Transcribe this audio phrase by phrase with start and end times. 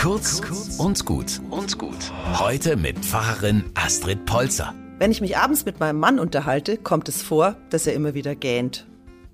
[0.00, 0.40] Kurz
[0.78, 2.10] und gut und gut.
[2.38, 4.72] Heute mit Pfarrerin Astrid Polzer.
[4.98, 8.34] Wenn ich mich abends mit meinem Mann unterhalte, kommt es vor, dass er immer wieder
[8.34, 8.86] gähnt.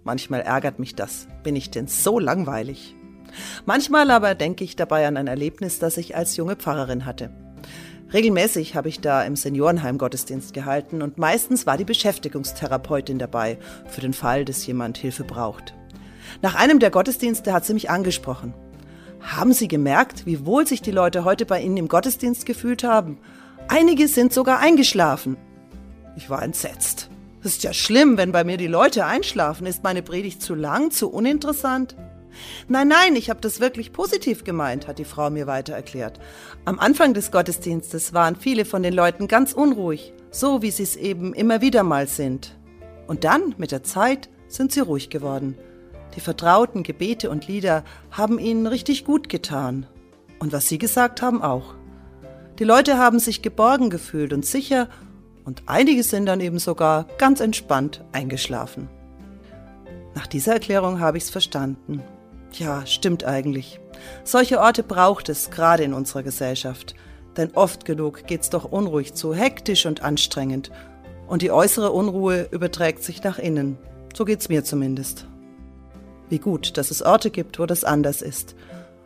[0.02, 1.28] Manchmal ärgert mich das.
[1.44, 2.96] Bin ich denn so langweilig?
[3.64, 7.30] Manchmal aber denke ich dabei an ein Erlebnis, das ich als junge Pfarrerin hatte.
[8.12, 14.00] Regelmäßig habe ich da im Seniorenheim Gottesdienst gehalten und meistens war die Beschäftigungstherapeutin dabei, für
[14.00, 15.74] den Fall, dass jemand Hilfe braucht.
[16.42, 18.52] Nach einem der Gottesdienste hat sie mich angesprochen.
[19.36, 23.18] Haben Sie gemerkt, wie wohl sich die Leute heute bei Ihnen im Gottesdienst gefühlt haben?
[23.68, 25.36] Einige sind sogar eingeschlafen.
[26.16, 27.10] Ich war entsetzt.
[27.42, 29.66] Das ist ja schlimm, wenn bei mir die Leute einschlafen.
[29.66, 31.96] Ist meine Predigt zu lang, zu uninteressant?
[32.66, 36.18] Nein, nein, ich habe das wirklich positiv gemeint, hat die Frau mir weiter erklärt.
[36.64, 40.96] Am Anfang des Gottesdienstes waren viele von den Leuten ganz unruhig, so wie sie es
[40.96, 42.56] eben immer wieder mal sind.
[43.06, 45.58] Und dann, mit der Zeit, sind sie ruhig geworden.
[46.14, 49.86] Die vertrauten Gebete und Lieder haben ihnen richtig gut getan.
[50.38, 51.74] Und was sie gesagt haben auch.
[52.58, 54.88] Die Leute haben sich geborgen gefühlt und sicher
[55.44, 58.88] und einige sind dann eben sogar ganz entspannt eingeschlafen.
[60.14, 62.02] Nach dieser Erklärung habe ich's verstanden.
[62.52, 63.80] Ja, stimmt eigentlich.
[64.24, 66.94] Solche Orte braucht es, gerade in unserer Gesellschaft.
[67.36, 70.70] Denn oft genug geht's doch unruhig zu, hektisch und anstrengend.
[71.26, 73.78] Und die äußere Unruhe überträgt sich nach innen.
[74.16, 75.26] So geht's mir zumindest.
[76.28, 78.54] Wie gut, dass es Orte gibt, wo das anders ist.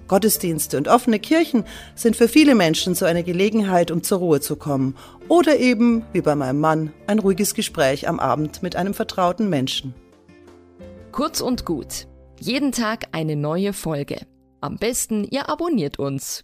[0.09, 4.57] Gottesdienste und offene Kirchen sind für viele Menschen so eine Gelegenheit, um zur Ruhe zu
[4.57, 4.97] kommen.
[5.29, 9.95] Oder eben, wie bei meinem Mann, ein ruhiges Gespräch am Abend mit einem vertrauten Menschen.
[11.13, 12.09] Kurz und gut.
[12.41, 14.27] Jeden Tag eine neue Folge.
[14.61, 16.43] Am besten, ihr abonniert uns.